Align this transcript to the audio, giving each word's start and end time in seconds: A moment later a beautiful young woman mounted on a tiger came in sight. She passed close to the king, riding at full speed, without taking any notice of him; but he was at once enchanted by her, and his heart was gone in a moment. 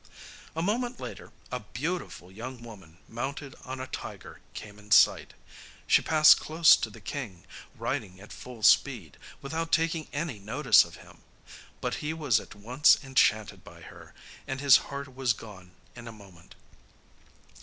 A 0.55 0.63
moment 0.63 0.99
later 0.99 1.31
a 1.51 1.59
beautiful 1.59 2.31
young 2.31 2.63
woman 2.63 2.97
mounted 3.07 3.53
on 3.63 3.79
a 3.79 3.85
tiger 3.85 4.41
came 4.55 4.79
in 4.79 4.89
sight. 4.89 5.35
She 5.85 6.01
passed 6.01 6.39
close 6.39 6.75
to 6.75 6.89
the 6.89 6.99
king, 6.99 7.45
riding 7.77 8.19
at 8.19 8.33
full 8.33 8.63
speed, 8.63 9.17
without 9.43 9.71
taking 9.71 10.07
any 10.11 10.39
notice 10.39 10.83
of 10.85 10.95
him; 11.05 11.19
but 11.81 11.93
he 12.01 12.15
was 12.15 12.39
at 12.39 12.55
once 12.55 12.97
enchanted 13.03 13.63
by 13.63 13.81
her, 13.81 14.15
and 14.47 14.59
his 14.59 14.77
heart 14.89 15.13
was 15.15 15.33
gone 15.33 15.69
in 15.95 16.07
a 16.07 16.11
moment. 16.11 16.55